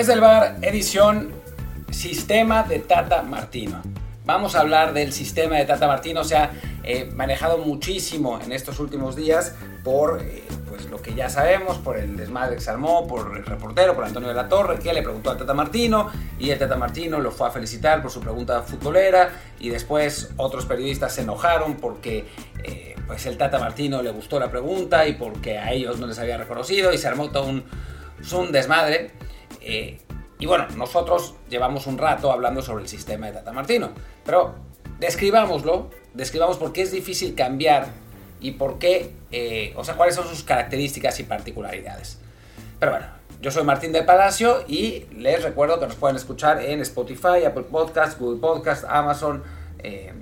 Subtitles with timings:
[0.00, 1.30] Desde el bar, edición
[1.90, 3.82] Sistema de Tata Martino.
[4.24, 6.52] Vamos a hablar del sistema de Tata Martino, se ha
[6.84, 9.54] eh, manejado muchísimo en estos últimos días
[9.84, 13.44] por eh, pues lo que ya sabemos, por el desmadre que se armó, por el
[13.44, 16.76] reportero, por Antonio de la Torre, que le preguntó a Tata Martino y el Tata
[16.76, 21.74] Martino lo fue a felicitar por su pregunta futbolera y después otros periodistas se enojaron
[21.74, 22.24] porque
[22.64, 26.18] eh, pues el Tata Martino le gustó la pregunta y porque a ellos no les
[26.18, 27.64] había reconocido y se armó todo un,
[28.32, 29.10] un desmadre.
[29.60, 33.90] Y bueno, nosotros llevamos un rato hablando sobre el sistema de Tata Martino,
[34.24, 34.54] pero
[34.98, 37.88] describámoslo, describamos por qué es difícil cambiar
[38.40, 42.18] y por qué, eh, o sea, cuáles son sus características y particularidades.
[42.78, 43.06] Pero bueno,
[43.42, 47.64] yo soy Martín del Palacio y les recuerdo que nos pueden escuchar en Spotify, Apple
[47.64, 49.42] Podcasts, Google Podcasts, Amazon,
[49.82, 50.12] eh,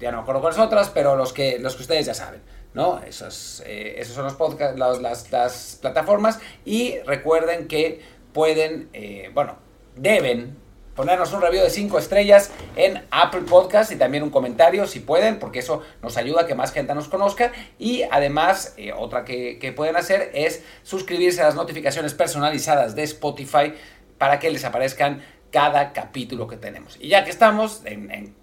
[0.00, 2.40] ya no me acuerdo cuáles otras, pero los que, los que ustedes ya saben.
[2.74, 3.00] ¿no?
[3.00, 8.00] Esos, eh, son los podcasts, las, plataformas y recuerden que
[8.32, 8.90] pueden,
[9.34, 9.56] bueno,
[9.96, 10.56] deben
[10.98, 15.38] ponernos un review de 5 estrellas en Apple Podcast y también un comentario si pueden,
[15.38, 17.52] porque eso nos ayuda a que más gente nos conozca.
[17.78, 23.74] Y además, eh, otra que, pueden hacer es suscribirse a las notificaciones personalizadas de Spotify
[24.18, 26.96] para que les aparezcan cada capítulo que tenemos.
[27.00, 28.34] Y ya que estamos en,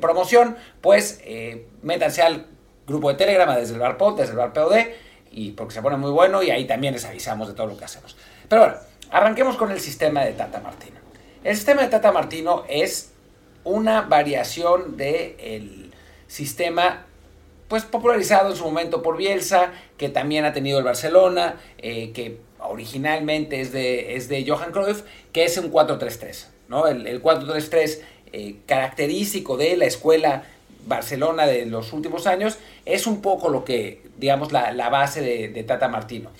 [0.00, 2.46] promoción, pues eh, métanse al
[2.84, 4.74] grupo de Telegram desde el Bar Pod, desde el Bar POD,
[5.30, 7.84] y porque se pone muy bueno y ahí también les avisamos de todo lo que
[7.84, 8.16] hacemos.
[8.48, 8.78] Pero bueno,
[9.12, 10.96] arranquemos con el sistema de Tata Martino.
[11.44, 13.12] El sistema de Tata Martino es
[13.62, 15.92] una variación del
[16.26, 17.04] sistema
[17.68, 22.38] pues popularizado en su momento por Bielsa, que también ha tenido el Barcelona, eh, que
[22.58, 26.46] originalmente es de, es de Johan Cruyff, que es un 4-3-3.
[26.68, 26.86] ¿no?
[26.86, 28.00] El, 4-3-3
[28.32, 30.44] eh, característico de la escuela
[30.86, 35.62] Barcelona de los últimos años es un poco lo que, digamos, la, base de, de
[35.62, 36.30] Tata Martino.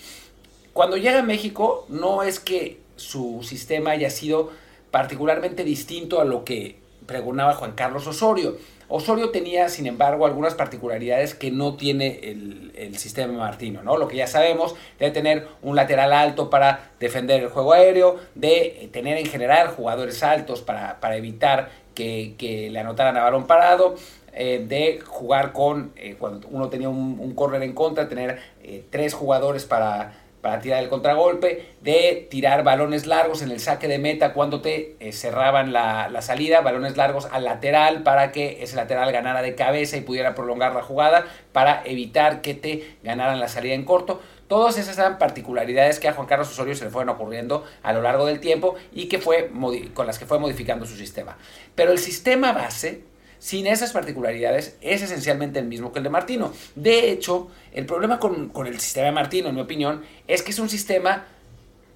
[0.73, 4.51] Cuando llega a México, no es que su sistema haya sido
[4.89, 8.57] particularmente distinto a lo que pregonaba Juan Carlos Osorio.
[8.87, 13.97] Osorio tenía, sin embargo, algunas particularidades que no tiene el, sistema Martino, ¿no?
[13.97, 18.89] Lo que ya sabemos, de tener un lateral alto para defender el juego aéreo, de
[18.91, 23.95] tener en general jugadores altos para, evitar que, le anotaran a balón parado,
[24.31, 29.13] eh, de jugar con, eh, cuando uno tenía un, corner en contra, tener eh, tres
[29.13, 34.33] jugadores para para tirar el contragolpe, de tirar balones largos en el saque de meta
[34.33, 39.41] cuando te eh, cerraban la, salida, balones largos al lateral para que ese lateral ganara
[39.41, 43.85] de cabeza y pudiera prolongar la jugada para evitar que te ganaran la salida en
[43.85, 44.19] corto.
[44.49, 48.01] Todas esas eran particularidades que a Juan Carlos Osorio se le fueron ocurriendo a lo
[48.01, 49.49] largo del tiempo y que fue,
[49.93, 51.37] con las que fue modificando su sistema.
[51.73, 53.12] Pero el sistema base
[53.43, 56.53] sin esas particularidades, es esencialmente el mismo que el de Martino.
[56.75, 60.59] De hecho, el problema con, el sistema de Martino, en mi opinión, es que es
[60.59, 61.25] un sistema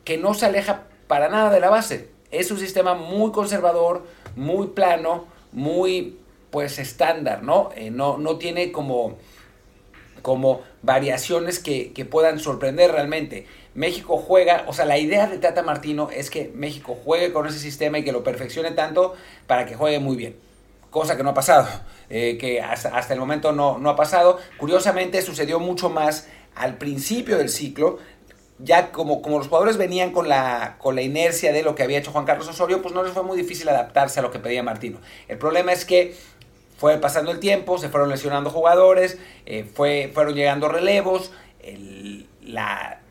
[0.03, 2.09] que no se aleja para nada de la base.
[2.31, 6.17] Es un sistema muy conservador, muy plano, muy
[6.49, 7.69] pues estándar, ¿no?
[7.77, 9.17] Eh, no, no tiene como,
[10.21, 13.47] como variaciones que, que, puedan sorprender realmente.
[13.73, 17.59] México juega, o sea, la idea de Tata Martino es que México juegue con ese
[17.59, 19.15] sistema y que lo perfeccione tanto
[19.47, 20.46] para que juegue muy bien
[20.97, 21.67] cosa que no ha pasado,
[22.09, 24.37] eh, que hasta, el momento no, no ha pasado.
[24.57, 27.99] Curiosamente sucedió mucho más al principio del ciclo,
[28.59, 31.99] ya como, como los jugadores venían con la, con la inercia de lo que había
[31.99, 34.63] hecho Juan Carlos Osorio, pues no les fue muy difícil adaptarse a lo que pedía
[34.63, 34.99] Martino.
[35.27, 36.15] El problema es que
[36.77, 41.31] fue pasando el tiempo, se fueron lesionando jugadores, eh, fue, fueron llegando relevos,
[42.43, 43.01] la,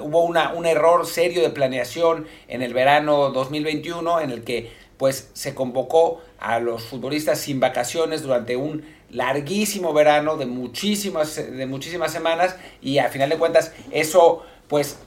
[0.00, 5.30] hubo una, un error serio de planeación en el verano 2021 en el que pues
[5.32, 12.12] se convocó a los futbolistas sin vacaciones durante un larguísimo verano de muchísimas, de muchísimas
[12.12, 14.98] semanas y a final de cuentas eso pues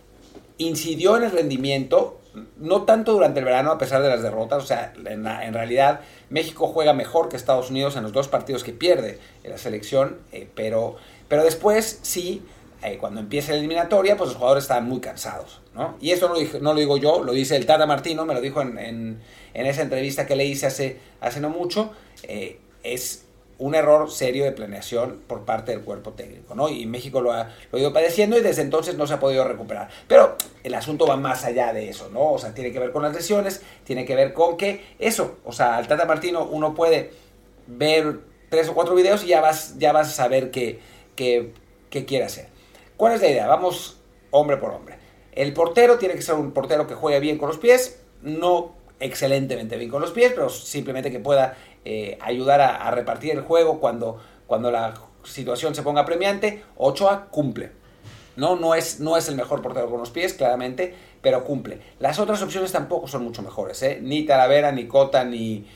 [0.58, 2.20] incidió en el rendimiento,
[2.58, 6.02] no tanto durante el verano a pesar de las derrotas, o sea, en, realidad
[6.32, 10.18] México juega mejor que Estados Unidos en los dos partidos que pierde en la selección,
[10.32, 10.96] eh, pero,
[11.28, 12.42] pero después sí
[12.84, 15.96] eh, cuando empieza la eliminatoria, pues los jugadores estaban muy cansados, ¿no?
[16.02, 18.42] Y eso no lo, no lo digo yo, lo dice el Tata Martino, me lo
[18.42, 19.22] dijo en, en,
[19.54, 21.92] esa entrevista que le hice hace, hace no mucho,
[22.24, 23.26] eh, es
[23.60, 26.70] un error serio de planeación por parte del cuerpo técnico, ¿no?
[26.70, 29.48] Y México lo ha, lo ha ido padeciendo y desde entonces no se ha podido
[29.48, 29.90] recuperar.
[30.08, 32.32] Pero el asunto va más allá de eso, ¿no?
[32.32, 35.52] O sea, tiene que ver con las lesiones, tiene que ver con que eso, o
[35.52, 37.12] sea, al Tata Martino uno puede
[37.68, 40.80] ver tres o cuatro videos y ya vas, ya vas a saber qué,
[41.16, 41.54] qué,
[41.90, 42.48] qué quiere hacer.
[42.98, 43.48] ¿Cuál es la idea?
[43.48, 43.98] Vamos
[44.32, 44.98] hombre por hombre.
[45.32, 49.78] El portero tiene que ser un portero que juegue bien con los pies, no excelentemente
[49.78, 51.56] bien con los pies, pero simplemente que pueda
[51.86, 56.64] eh, ayudar a, repartir el juego cuando, cuando la situación se ponga premiante.
[56.78, 57.72] Ochoa cumple.
[58.36, 61.82] No, no es, no es el mejor portero con los pies, claramente, pero cumple.
[62.00, 64.00] Las otras opciones tampoco son mucho mejores, ¿eh?
[64.02, 65.68] Ni Talavera, ni Cota, ni,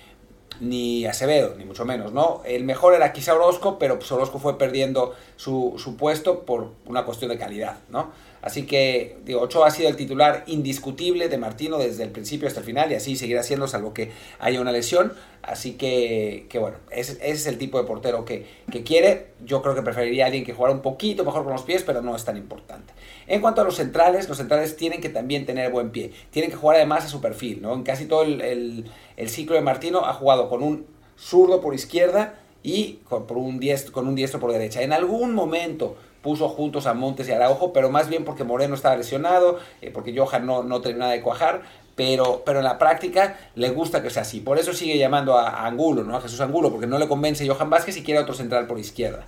[0.59, 2.41] ni Acevedo, ni mucho menos, ¿no?
[2.45, 7.05] El mejor era quizá Orozco, pero pues Orozco fue perdiendo su, su puesto por una
[7.05, 8.11] cuestión de calidad, ¿no?
[8.47, 12.61] Así que, digo, Ochoa ha sido el titular indiscutible de Martino desde el principio hasta
[12.61, 15.11] el final y así seguirá siendo, salvo que haya una lesión.
[15.41, 19.31] Así que, que bueno, ese, es el tipo de portero que, que, quiere.
[19.43, 22.01] Yo creo que preferiría a alguien que jugara un poquito mejor con los pies, pero
[22.01, 22.93] no es tan importante.
[23.27, 26.13] En cuanto a los centrales, los centrales tienen que también tener buen pie.
[26.31, 27.65] Tienen que jugar además a su perfil.
[27.65, 28.85] En casi todo el,
[29.17, 33.91] el, ciclo de Martino ha jugado con un zurdo por izquierda y con, un diestro,
[33.91, 34.83] con un diestro por derecha.
[34.83, 35.97] En algún momento
[36.27, 40.13] puso juntos a Montes y Araujo, pero más bien porque Moreno estaba lesionado, eh, porque
[40.13, 41.61] Johan no, no terminaba de cuajar,
[41.95, 44.41] pero, pero en la práctica le gusta que sea así.
[44.41, 46.17] Por eso sigue llamando a, Angulo, ¿no?
[46.17, 49.25] a Jesús Angulo, porque no le convence Johan Vázquez y quiere otro central por izquierda.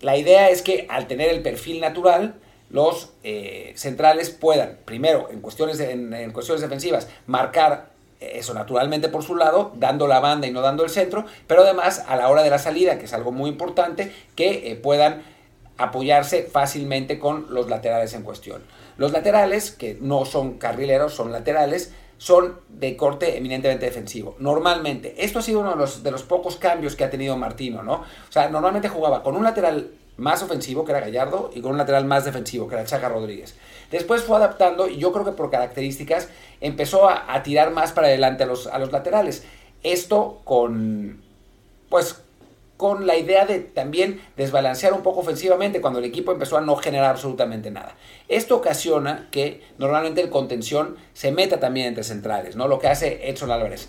[0.00, 2.36] La idea es que al tener el perfil natural,
[2.70, 9.36] los eh, centrales puedan, primero, en cuestiones, en cuestiones defensivas, marcar eso naturalmente por su
[9.36, 12.50] lado, dando la banda y no dando el centro, pero además a la hora de
[12.50, 15.22] la salida, que es algo muy importante, que eh, puedan
[15.78, 18.62] apoyarse fácilmente con los laterales en cuestión.
[18.96, 24.36] Los laterales, que no son carrileros, son laterales, son de corte eminentemente defensivo.
[24.38, 27.82] Normalmente, esto ha sido uno de los, de los pocos cambios que ha tenido Martino,
[27.82, 27.94] ¿no?
[27.94, 31.78] O sea, normalmente jugaba con un lateral más ofensivo, que era Gallardo, y con un
[31.78, 33.54] lateral más defensivo, que era Chaca Rodríguez.
[33.90, 36.28] Después fue adaptando y yo creo que por características
[36.60, 39.44] empezó a, tirar más para adelante a los, a los laterales.
[39.82, 41.22] Esto con,
[41.88, 42.16] pues,
[42.76, 46.76] con la idea de también desbalancear un poco ofensivamente cuando el equipo empezó a no
[46.76, 47.96] generar absolutamente nada.
[48.28, 52.68] Esto ocasiona que normalmente el contención se meta también entre centrales, ¿no?
[52.68, 53.88] Lo que hace Edson Álvarez.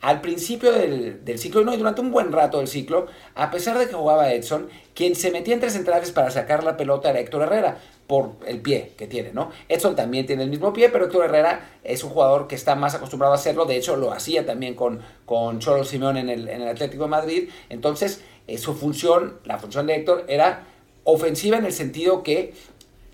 [0.00, 3.78] Al principio del, del, ciclo, no, y durante un buen rato del ciclo, a pesar
[3.78, 7.42] de que jugaba Edson, quien se metía entre centrales para sacar la pelota era Héctor
[7.42, 7.78] Herrera,
[8.08, 9.50] por el pie que tiene, ¿no?
[9.68, 12.94] Edson también tiene el mismo pie, pero Héctor Herrera es un jugador que está más
[12.94, 16.62] acostumbrado a hacerlo, de hecho lo hacía también con, con Cholo Simeón en el, en
[16.62, 20.64] el Atlético de Madrid, entonces eh, su función, la función de Héctor era
[21.04, 22.54] ofensiva en el sentido que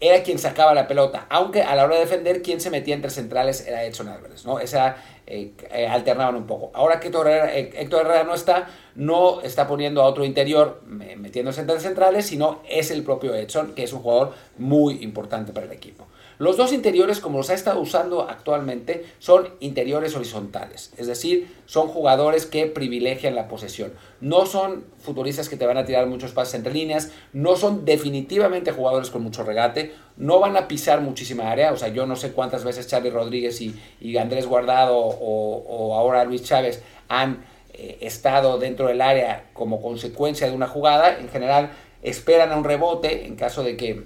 [0.08, 3.10] era quien sacaba la pelota, aunque a la hora de defender quien se metía entre
[3.10, 4.58] centrales era Edson Álvarez, ¿no?
[4.58, 4.96] Esa
[5.26, 6.70] eh, eh, alternaban un poco.
[6.74, 10.82] Ahora que Héctor Herrera, eh, Héctor Herrera, no está, no está poniendo a otro interior
[10.86, 15.66] metiéndose entre centrales, sino es el propio Edson, que es un jugador muy importante para
[15.66, 16.06] el equipo.
[16.38, 21.88] Los dos interiores, como los ha estado usando actualmente, son interiores horizontales, es decir, son
[21.88, 23.92] jugadores que privilegian la posesión.
[24.20, 28.72] No son futuristas que te van a tirar muchos pases entre líneas, no son definitivamente
[28.72, 32.32] jugadores con mucho regate, no van a pisar muchísima área, o sea, yo no sé
[32.32, 37.98] cuántas veces Charlie Rodríguez y, y Andrés Guardado o, o, ahora Luis Chávez han eh,
[38.00, 41.70] estado dentro del área como consecuencia de una jugada, en general
[42.02, 44.04] esperan a un rebote en caso de que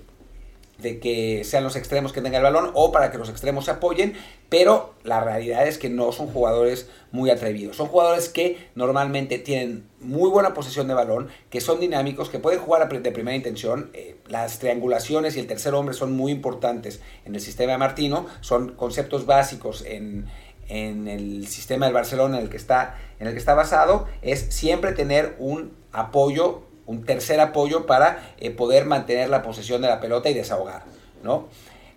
[0.79, 3.73] de que sean los extremos que tengan el balón o para que los extremos se
[3.73, 4.15] apoyen,
[4.49, 7.77] pero la realidad es que no son jugadores muy atrevidos.
[7.77, 12.61] Son jugadores que normalmente tienen muy buena posesión de balón, que son dinámicos, que pueden
[12.61, 13.91] jugar de primera intención.
[13.93, 18.27] Eh, las triangulaciones y el tercer hombre son muy importantes en el sistema de Martino,
[18.41, 20.27] son conceptos básicos en,
[20.69, 24.47] en el sistema del Barcelona en el que está, en el que está basado, es
[24.51, 30.01] siempre tener un apoyo un tercer apoyo para eh, poder mantener la posesión de la
[30.01, 30.85] pelota y desahogar,
[31.23, 31.49] ¿no?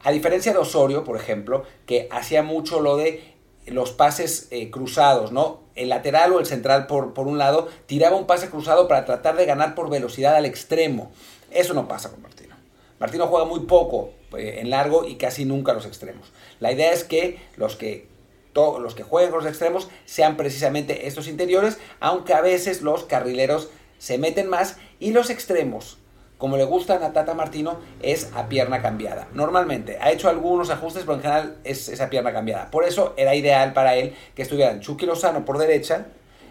[0.03, 3.23] A diferencia de Osorio, por ejemplo, que hacía mucho lo de
[3.67, 5.61] los pases eh, cruzados, ¿no?
[5.75, 9.37] El lateral o el central por, por un lado tiraba un pase cruzado para tratar
[9.37, 11.11] de ganar por velocidad al extremo.
[11.51, 12.55] Eso no pasa con Martino.
[12.99, 16.33] Martino juega muy poco eh, en largo y casi nunca los extremos.
[16.59, 18.11] La idea es que los que
[18.53, 23.69] los que jueguen con los extremos sean precisamente estos interiores, aunque a veces los carrileros
[24.01, 25.99] se meten más y los extremos,
[26.39, 29.27] como le gustan a Tata Martino, es a pierna cambiada.
[29.35, 32.71] Normalmente ha hecho algunos ajustes, pero en general es esa pierna cambiada.
[32.71, 36.07] Por eso era ideal para él que estuvieran Chucky Lozano por derecha,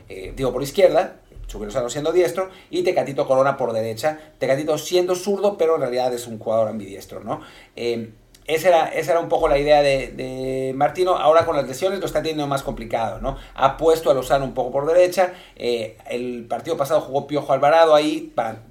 [0.09, 1.17] eh, digo por izquierda,
[1.49, 4.17] Chucky Lozano siendo diestro, y Tecatito Corona por derecha.
[4.39, 7.41] Tecatito siendo zurdo, pero en realidad es un jugador ambidiestro, ¿no?
[7.75, 8.13] Eh,
[8.47, 11.17] esa era, esa era un poco la idea de, de, Martino.
[11.17, 13.37] Ahora con las lesiones lo está teniendo más complicado, ¿no?
[13.55, 15.33] Ha puesto a Lozano un poco por derecha.
[15.57, 18.63] Eh, el partido pasado jugó Piojo Alvarado ahí para,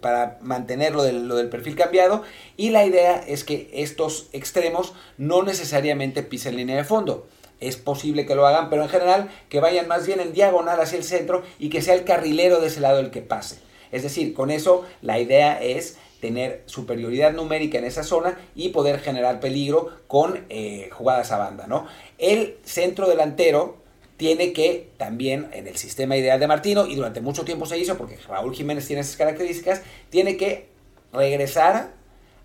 [0.00, 2.22] para mantener lo del, lo del, perfil cambiado.
[2.56, 7.26] Y la idea es que estos extremos no necesariamente pisen línea de fondo.
[7.60, 10.98] Es posible que lo hagan, pero en general que vayan más bien en diagonal hacia
[10.98, 13.58] el centro y que sea el carrilero de ese lado el que pase.
[13.90, 19.00] Es decir, con eso la idea es tener superioridad numérica en esa zona y poder
[19.00, 21.66] generar peligro con eh, jugadas a banda.
[21.66, 21.86] ¿no?
[22.16, 23.76] El centro delantero
[24.16, 27.98] tiene que también en el sistema ideal de Martino, y durante mucho tiempo se hizo
[27.98, 30.68] porque Raúl Jiménez tiene esas características, tiene que
[31.12, 31.90] regresar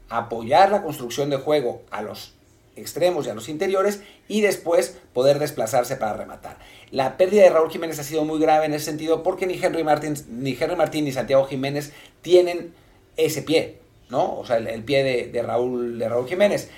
[0.09, 2.33] apoyar la construcción de juego a los
[2.75, 6.57] extremos y a los interiores y después poder desplazarse para rematar.
[6.91, 9.85] La pérdida de Raúl Jiménez ha sido muy grave en ese sentido porque ni Henry
[9.85, 12.73] Martín ni, Henry Martín, ni Santiago Jiménez tienen
[13.25, 14.39] ese pie, ¿no?
[14.39, 16.69] O sea, el, pie de, Raúl, de Raúl Jiménez.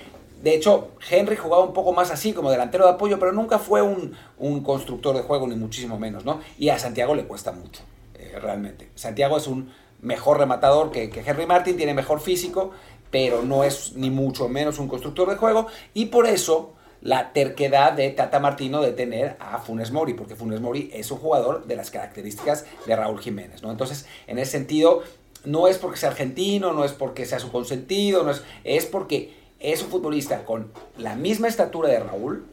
[0.42, 3.80] De hecho, Henry jugaba un poco más así, como delantero de apoyo, pero nunca fue
[3.80, 4.16] un,
[4.62, 6.40] constructor de juego, ni muchísimo menos, ¿no?
[6.58, 7.82] Y a Santiago le cuesta mucho,
[8.18, 8.88] eh, realmente.
[8.96, 12.72] Santiago es un mejor rematador que, que Henry Martin, tiene mejor físico,
[13.10, 17.92] pero no es ni mucho menos un constructor de juego, y por eso la terquedad
[17.92, 21.76] de Tata Martino de tener a Funes Mori, porque Funes Mori es un jugador de
[21.76, 23.70] las características de Raúl Jiménez, ¿no?
[23.72, 25.02] Entonces, en ese sentido,
[25.44, 29.34] no es porque sea argentino, no es porque sea su consentido, no es, es porque
[29.60, 32.44] es un futbolista con la misma estatura de Raúl,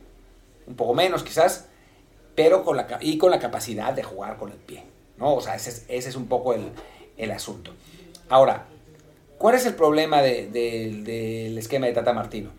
[0.67, 1.65] un poco menos quizás,
[2.36, 4.84] pero con la, y con la capacidad de jugar con el pie.
[5.17, 5.36] ¿no?
[5.36, 7.72] O sea, ese es, un poco el, asunto.
[8.29, 8.65] Ahora,
[9.38, 12.51] ¿cuál es el problema del esquema de Tata Martino?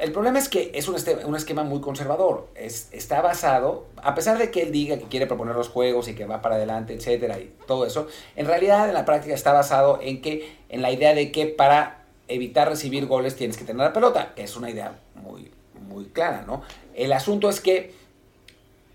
[0.00, 0.96] El problema es que es un,
[1.36, 2.48] esquema muy conservador.
[2.54, 6.14] Es, está basado, a pesar de que él diga que quiere proponer los juegos y
[6.14, 9.98] que va para adelante, etcétera, y todo eso, en realidad en la práctica está basado
[10.00, 13.92] en que, en la idea de que para evitar recibir goles tienes que tener la
[13.92, 15.50] pelota, que es una idea muy,
[15.86, 16.62] muy clara, ¿no?
[16.94, 17.92] El asunto es que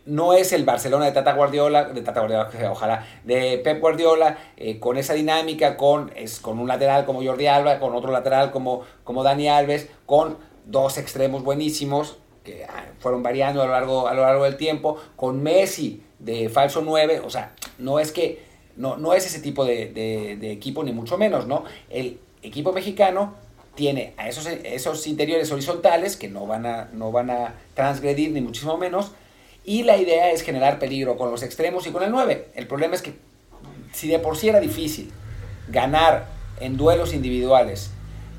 [0.05, 4.79] no es el Barcelona de Tata Guardiola, de Tata Guardiola, ojalá, de Pep Guardiola, eh,
[4.79, 8.83] con esa dinámica, con, es, con un lateral como Jordi Alba, con otro lateral como,
[9.03, 14.13] como Dani Alves, con dos extremos buenísimos que ah, fueron variando a lo largo, a
[14.13, 18.43] lo largo del tiempo, con Messi de falso 9, o sea, no es que,
[18.75, 21.63] no, no es ese tipo de, de equipo, ni mucho menos, ¿no?
[21.89, 23.35] El, equipo mexicano
[23.75, 28.41] tiene a esos, esos interiores horizontales que no van, a, no van a transgredir ni
[28.41, 29.11] muchísimo menos.
[29.63, 32.49] Y la idea es generar peligro con los extremos y con el 9.
[32.55, 33.15] El problema es que
[33.93, 35.11] si de por sí era difícil
[35.69, 36.27] ganar
[36.59, 37.89] en duelos individuales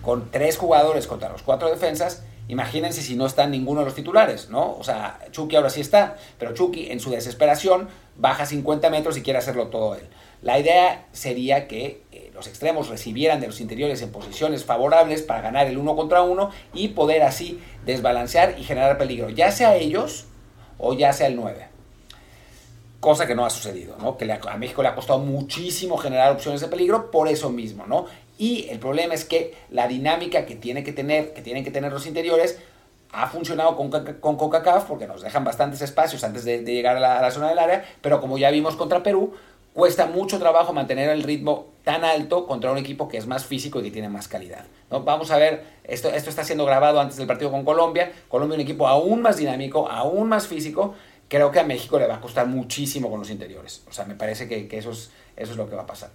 [0.06, 4.50] con tres jugadores contra los cuatro defensas, imagínense si no están ninguno de los titulares,
[4.50, 4.76] ¿no?
[4.76, 9.22] O sea, Chucky ahora sí está, pero Chucky en su desesperación baja 50 metros y
[9.22, 10.06] quiere hacerlo todo él.
[10.42, 15.40] La idea sería que eh, los extremos recibieran de los interiores en posiciones favorables para
[15.40, 20.26] ganar el uno contra uno y poder así desbalancear y generar peligro, ya sea ellos
[20.78, 21.66] o ya sea el 9.
[23.00, 24.16] Cosa que no ha sucedido, ¿no?
[24.16, 28.06] Que a México le ha costado muchísimo generar opciones de peligro por eso mismo, ¿no?
[28.38, 31.92] Y el problema es que la dinámica que, tiene que, tener, que tienen que tener
[31.92, 32.58] los interiores
[33.12, 37.30] ha funcionado con, con CONCACAF porque nos dejan bastantes espacios antes de, llegar a la,
[37.30, 39.32] zona del área, pero como ya vimos contra Perú,
[39.72, 43.80] cuesta mucho trabajo mantener el ritmo tan alto contra un equipo que es más físico
[43.80, 44.64] y que tiene más calidad.
[44.90, 45.02] ¿no?
[45.02, 48.12] Vamos a ver, esto, esto está siendo grabado antes del partido con Colombia.
[48.28, 50.94] Colombia un equipo aún más dinámico, aún más físico.
[51.28, 53.82] Creo que a México le va a costar muchísimo con los interiores.
[53.88, 56.10] O sea, me parece que, eso, es, eso es lo que va a pasar.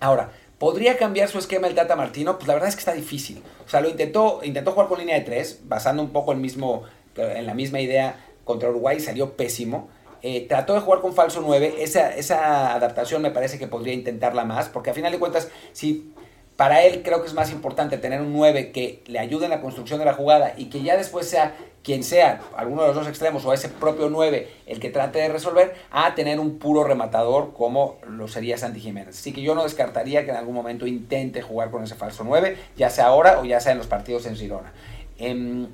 [0.00, 2.36] Ahora, ¿podría cambiar su esquema el Tata Martino?
[2.36, 3.42] Pues la verdad es que está difícil.
[3.66, 6.82] O sea, lo intentó, intentó jugar con línea de tres, basando un poco el mismo,
[7.16, 9.88] en la misma idea contra Uruguay, salió pésimo.
[10.22, 14.44] Eh, trató de jugar con falso 9, esa, esa adaptación me parece que podría intentarla
[14.44, 16.12] más, porque a final de cuentas, si
[16.56, 19.60] para él creo que es más importante tener un 9 que le ayude en la
[19.60, 21.54] construcción de la jugada y que ya después sea
[21.88, 25.30] quien sea, alguno de los dos extremos o ese propio 9 el que trate de
[25.30, 29.18] resolver, a tener un puro rematador como lo sería Santi Jiménez.
[29.18, 32.58] Así que yo no descartaría que en algún momento intente jugar con ese falso 9,
[32.76, 34.70] ya sea ahora o ya sea en los partidos en Girona.
[35.16, 35.68] Em,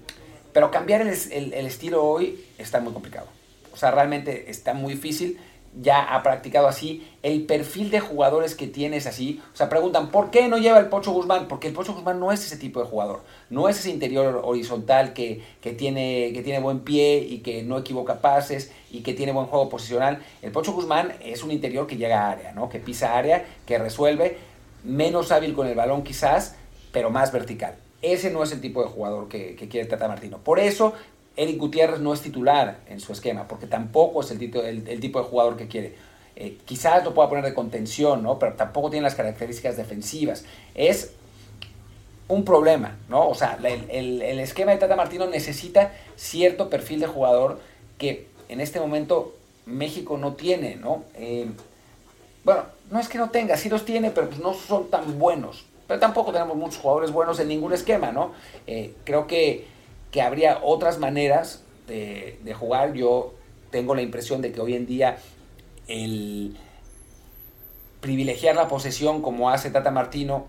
[0.53, 3.27] pero cambiar el, el estilo hoy está muy complicado.
[3.73, 5.41] O sea, realmente está muy difícil.
[5.81, 7.05] Ya ha practicado así.
[7.23, 9.43] El perfil de jugadores que tiene es así.
[9.53, 11.49] O sea, preguntan, ¿por qué no lleva el Pocho Guzmán?
[11.49, 13.23] Porque el Pocho Guzmán no es ese tipo de jugador.
[13.51, 15.43] No es ese interior horizontal que,
[15.77, 19.69] tiene, que tiene buen pie y que no equivoca pases y que tiene buen juego
[19.69, 20.23] posicional.
[20.43, 22.69] El Pocho Guzmán es un interior que llega a área, ¿no?
[22.69, 24.39] Que pisa área, que resuelve.
[24.85, 26.55] Menos hábil con el balón quizás,
[26.93, 27.75] pero más vertical.
[28.01, 30.39] Ese no es el tipo de jugador que, que quiere Tata Martino.
[30.39, 30.93] Por eso
[31.37, 34.43] Eric Gutiérrez no es titular en su esquema, porque tampoco es el,
[34.87, 35.95] el, tipo de jugador que quiere.
[36.37, 38.39] Eh, quizás lo pueda poner de contención, ¿no?
[38.39, 40.45] pero tampoco tiene las características defensivas.
[40.75, 41.13] Es
[42.29, 43.29] un problema, ¿no?
[43.29, 47.61] O sea, el, esquema de Tata Martino necesita cierto perfil de jugador
[47.99, 49.35] que en este momento
[49.67, 51.05] México no tiene, ¿no?
[51.15, 51.47] Eh,
[52.45, 55.67] bueno, no es que no tenga, sí los tiene, pero pues no son tan buenos.
[55.87, 58.33] Pero tampoco tenemos muchos jugadores buenos en ningún esquema, ¿no?
[58.67, 59.67] Eh, creo que
[60.15, 62.95] que habría otras maneras de, jugar.
[62.95, 63.35] Yo
[63.73, 65.17] tengo la impresión de que hoy en día
[65.89, 66.57] el
[68.01, 70.47] privilegiar la posesión como hace Tata Martino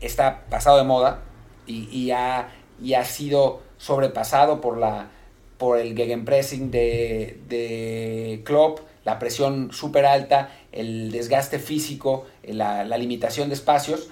[0.00, 1.20] está pasado de moda
[1.66, 2.48] y, ha,
[2.96, 5.10] ha, sido sobrepasado por, la,
[5.58, 13.50] por el gegenpressing de, de Klopp, la presión súper alta, el desgaste físico, la, limitación
[13.50, 14.08] de espacios.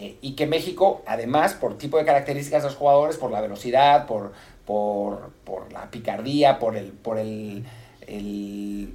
[0.00, 4.06] Eh, y que México, además, por tipo de características de los jugadores, por la velocidad,
[4.06, 4.32] por,
[4.64, 5.32] por,
[5.72, 7.64] la picardía, por el, por el,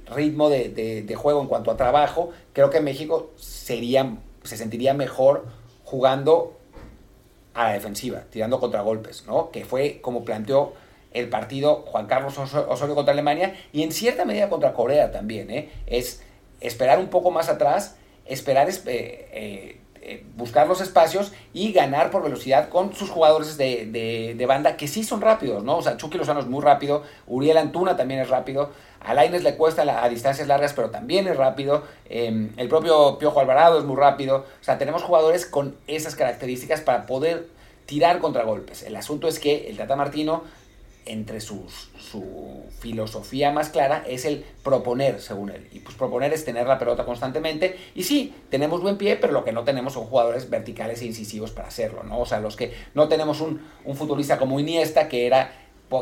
[0.06, 5.44] ritmo de, juego en cuanto a trabajo, creo que México sería, se sentiría mejor
[5.84, 6.56] jugando
[7.52, 9.50] a la defensiva, tirando contragolpes, ¿no?
[9.50, 10.72] Que fue como planteó
[11.12, 15.70] el partido Juan Carlos Osorio contra Alemania y en cierta medida contra Corea también, ¿eh?
[15.86, 16.22] Es
[16.60, 22.68] esperar un poco más atrás, esperar eh, eh, buscar los espacios y ganar por velocidad
[22.68, 25.78] con sus jugadores de, banda que sí son rápidos, ¿no?
[25.78, 28.70] O sea, Chucky Lozano es muy rápido, Uriel Antuna también es rápido,
[29.00, 33.78] a le cuesta a distancias largas, pero también es rápido, em, el propio Piojo Alvarado
[33.78, 37.48] es muy rápido, o sea, tenemos jugadores con esas características para poder
[37.86, 38.82] tirar contragolpes.
[38.82, 40.42] El asunto es que el Tata Martino
[41.06, 45.68] entre sus, su filosofía más clara es el proponer, según él.
[45.72, 47.76] Y pues proponer es tener la pelota constantemente.
[47.94, 51.50] Y sí, tenemos buen pie, pero lo que no tenemos son jugadores verticales e incisivos
[51.50, 52.20] para hacerlo, ¿no?
[52.20, 55.52] O sea, los que no tenemos un, un futbolista como Iniesta que era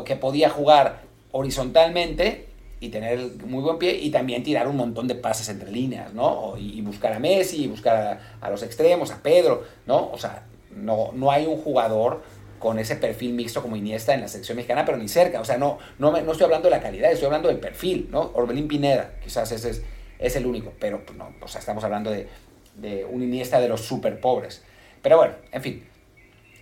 [0.05, 2.47] que podía jugar horizontalmente
[2.79, 6.55] y tener muy buen pie y también tirar un montón de pases entre líneas, ¿no?
[6.57, 10.09] Y, buscar a Messi, y buscar a, a, los extremos, a Pedro, ¿no?
[10.11, 10.45] O sea,
[10.75, 12.23] no, no hay un jugador
[12.63, 15.41] con ese perfil mixto como Iniesta en la selección mexicana, pero ni cerca.
[15.41, 18.31] O sea, no, no, no estoy hablando de la calidad, estoy hablando del perfil, ¿no?
[18.35, 19.83] Orbelín Pineda, quizás ese es,
[20.17, 22.29] es el único, pero pues, no, o sea, estamos hablando de,
[22.75, 24.63] de un Iniesta de los super pobres.
[25.01, 25.83] Pero bueno, en fin.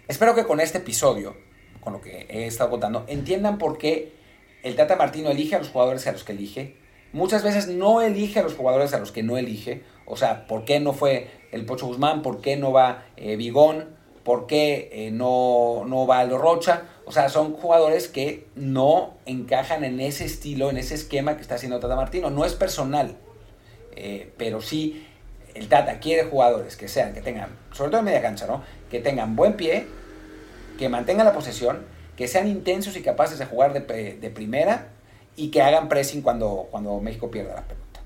[0.07, 1.37] Espero que con este episodio,
[1.81, 4.11] con lo que he estado contando, entiendan por qué
[4.63, 6.77] el Tata Martino elige a los jugadores a los que elige.
[7.13, 9.83] Muchas veces no elige a los jugadores a los que no elige.
[10.07, 12.23] O sea, ¿por qué no fue el Pocho Guzmán?
[12.23, 14.00] ¿Por qué no va eh, Bigón?
[14.23, 16.83] ¿Por qué eh, no, no va Rocha?
[17.05, 21.55] O sea, son jugadores que no encajan en ese estilo, en ese esquema que está
[21.55, 22.29] haciendo Tata Martino.
[22.29, 23.17] No es personal,
[23.95, 25.07] eh, pero sí
[25.55, 28.63] el Tata quiere jugadores que sean, que tengan, sobre todo en media cancha, ¿no?
[28.89, 29.87] Que tengan buen pie,
[30.77, 34.89] que mantengan la posesión, que sean intensos y capaces de jugar de, de primera
[35.35, 38.01] y que hagan pressing cuando, cuando México pierda la pelota.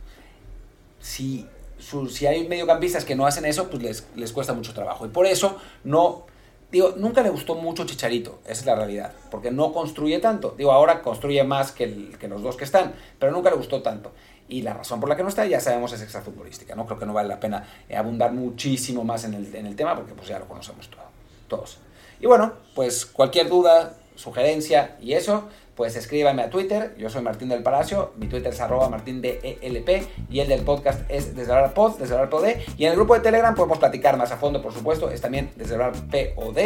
[1.00, 1.48] Si
[1.80, 5.06] si hay mediocampistas que no hacen eso, pues les, les cuesta mucho trabajo.
[5.06, 6.26] Y por eso no,
[6.72, 10.56] digo, nunca le gustó mucho Chicharito, esa es la realidad, porque no construye tanto.
[10.58, 14.12] Digo, ahora construye más que, que los dos que están, pero nunca le gustó tanto.
[14.48, 16.86] Y la razón por la que no está, ya sabemos, es extrafutbolística, ¿no?
[16.86, 20.14] Creo que no vale la pena abundar muchísimo más en el, en el tema, porque
[20.14, 21.06] pues ya lo conocemos todo,
[21.48, 21.80] todos.
[22.20, 26.96] Y bueno, pues cualquier duda, sugerencia y eso, pues escríbame a Twitter.
[26.98, 28.14] Yo soy Martín del Palacio.
[28.18, 32.30] Mi Twitter es arroba martín de ELP y el del podcast es el pod, el
[32.30, 32.46] pod.
[32.78, 35.10] Y en el grupo de Telegram podemos platicar más a fondo, por supuesto.
[35.12, 36.58] Es también el POD.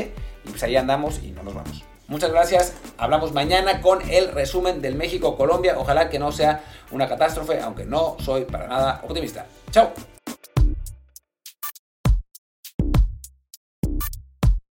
[0.46, 1.84] Y pues ahí andamos y no nos vamos.
[2.08, 2.74] Muchas gracias.
[2.98, 5.76] Hablamos mañana con el resumen del México-Colombia.
[5.78, 9.46] Ojalá que no sea una catástrofe, aunque no soy para nada optimista.
[9.72, 9.92] Chao.